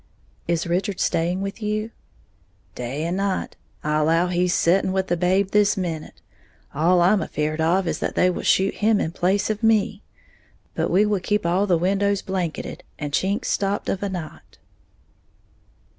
[0.47, 1.91] "Is Richard staying with you?"
[2.73, 3.55] "Day and night.
[3.83, 6.21] I allow he's setting with the babe this minute.
[6.73, 10.01] All I'm afeared of is that they will shoot him in place of me.
[10.73, 14.57] But we keep all the windows blanketed and chinks stopped of a night."